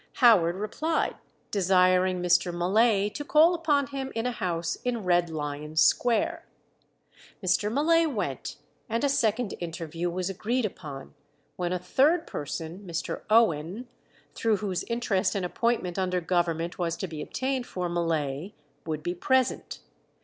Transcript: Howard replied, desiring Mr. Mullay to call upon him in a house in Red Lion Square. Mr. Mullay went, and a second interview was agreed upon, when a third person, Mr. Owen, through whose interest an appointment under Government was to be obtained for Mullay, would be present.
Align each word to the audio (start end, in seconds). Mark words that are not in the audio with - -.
Howard 0.13 0.55
replied, 0.55 1.15
desiring 1.51 2.23
Mr. 2.23 2.51
Mullay 2.51 3.07
to 3.13 3.23
call 3.23 3.53
upon 3.53 3.85
him 3.85 4.11
in 4.15 4.25
a 4.25 4.31
house 4.31 4.77
in 4.77 5.03
Red 5.03 5.29
Lion 5.29 5.75
Square. 5.75 6.43
Mr. 7.43 7.71
Mullay 7.71 8.07
went, 8.11 8.55
and 8.89 9.03
a 9.03 9.07
second 9.09 9.53
interview 9.59 10.09
was 10.09 10.27
agreed 10.27 10.65
upon, 10.65 11.13
when 11.55 11.71
a 11.71 11.77
third 11.77 12.25
person, 12.25 12.79
Mr. 12.79 13.21
Owen, 13.29 13.87
through 14.33 14.57
whose 14.57 14.83
interest 14.85 15.35
an 15.35 15.43
appointment 15.43 15.99
under 15.99 16.19
Government 16.19 16.79
was 16.79 16.97
to 16.97 17.07
be 17.07 17.21
obtained 17.21 17.67
for 17.67 17.87
Mullay, 17.87 18.53
would 18.87 19.03
be 19.03 19.13
present. 19.13 19.81